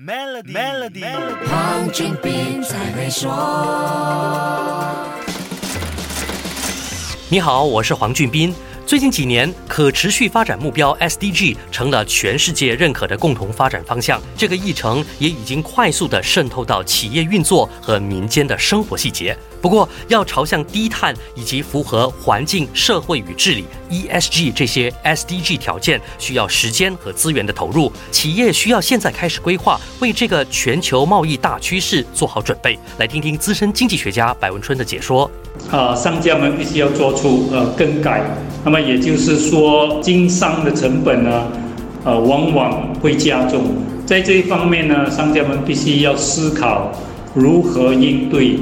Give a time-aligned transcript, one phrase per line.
[0.00, 1.02] Melody Melody，
[1.48, 3.28] 黄俊斌才会说。
[7.28, 8.54] 你好，我是黄俊斌。
[8.88, 14.18] 最近几年，可持续发展目标 SDG 成了全世界认可的共同发展方向。
[14.34, 19.36] 这个议程也已经快速地渗透到企业运作和民间的生活细节。
[19.60, 27.92] 不过，要朝向低碳以及符合环境、社会与治理 ESG 这些 SDG 条件，需要时间和资源的投入。
[28.10, 32.78] 企业需要现在开始规划，为这个全球贸易大趋势做好准备。
[32.96, 35.30] 来听听资深经济学家白文春的解说。
[35.70, 38.22] 啊，商家们必须要做出呃更改，
[38.64, 41.46] 那么也就是说，经商的成本呢，
[42.04, 43.64] 呃，往往会加重。
[44.06, 46.92] 在这一方面呢，商家们必须要思考
[47.34, 48.58] 如何应对。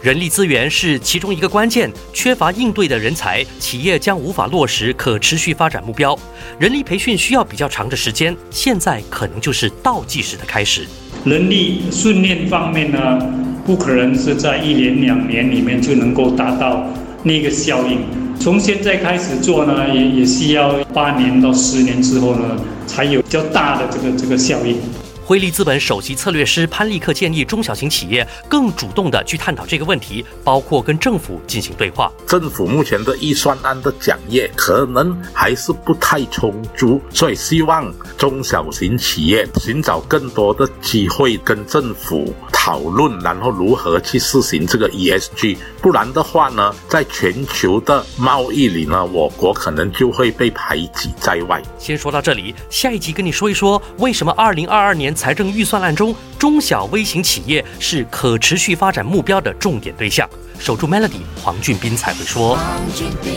[0.00, 6.16] 人力资源是其中一个关键，缺乏应对的人才，企业将无法落实可持续发展目标。
[6.58, 10.86] 人力培训需要比较长的时间，现在可能就是倒计时的开始。
[11.24, 13.18] 人力训练方面呢？
[13.66, 16.86] 不可能是在一年两年里面就能够达到
[17.22, 17.98] 那个效应。
[18.40, 24.78] 从现在开始做呢，也也需要八年到十年之后呢，才有比较大的这个这个效应。
[25.24, 32.10] 辉利资本首席策略师潘立克建议中小型企业更主动地去探讨这个问题，包括跟政府进行对话。
[32.26, 42.32] 政府目前的预算案的讲业可能还是不太充足，所以希望中小型企业寻找更多的机会跟政府
[42.68, 45.56] 讨论，然后如何去实行这个 ESG。
[45.80, 51.62] 不然的话呢，在全球的贸易里呢，我国可能就会被排挤在外。
[51.78, 55.14] 先说到这里，下一集跟你说一说为什么二零二二年。
[55.14, 60.28] 财政预算案中，中小微型企业是可持续发展目标的重点对象。
[60.58, 62.58] 守住 Melody，黄俊斌才会说。
[62.58, 63.28] Made in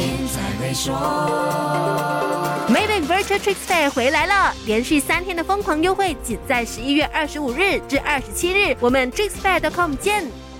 [3.24, 10.51] 车 tricks fair 回来了，连续三天的疯狂优惠，仅在十一月二十五日至二十七日，我们 TricksFair.com 见。